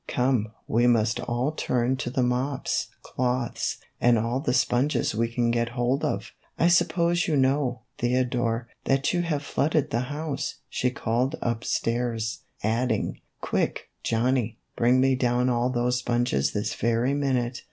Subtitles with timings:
[0.17, 5.51] "Come, we must all turn to with mops, cloths, and all the sponges we can
[5.51, 10.89] get hold of." "I suppose you know, Theodore, that you have flooded the house," she
[10.89, 17.59] called up stairs, adding," Quick, Johnny, bring me down all those sponges this very minute."